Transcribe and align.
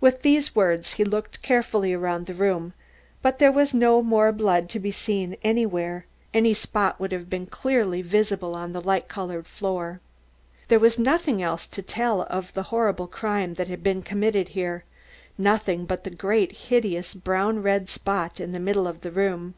With 0.00 0.22
these 0.22 0.56
words 0.56 0.94
he 0.94 1.04
looked 1.04 1.40
carefully 1.40 1.92
around 1.94 2.26
the 2.26 2.34
room, 2.34 2.72
but 3.22 3.38
there 3.38 3.52
was 3.52 3.72
no 3.72 4.02
more 4.02 4.32
blood 4.32 4.68
to 4.70 4.80
be 4.80 4.90
seen 4.90 5.36
anywhere. 5.44 6.04
Any 6.34 6.52
spot 6.52 6.98
would 6.98 7.12
have 7.12 7.30
been 7.30 7.46
clearly 7.46 8.02
visible 8.02 8.56
on 8.56 8.72
the 8.72 8.80
light 8.80 9.06
coloured 9.06 9.46
floor. 9.46 10.00
There 10.66 10.80
was 10.80 10.98
nothing 10.98 11.44
else 11.44 11.68
to 11.68 11.80
tell 11.80 12.22
of 12.22 12.54
the 12.54 12.64
horrible 12.74 13.06
crime 13.06 13.54
that 13.54 13.68
had 13.68 13.84
been 13.84 14.02
committed 14.02 14.48
here, 14.48 14.82
nothing 15.38 15.84
but 15.86 16.02
the 16.02 16.10
great, 16.10 16.50
hideous, 16.50 17.14
brown 17.14 17.62
red 17.62 17.88
spot 17.88 18.40
in 18.40 18.50
the 18.50 18.58
middle 18.58 18.88
of 18.88 19.02
the 19.02 19.12
room. 19.12 19.54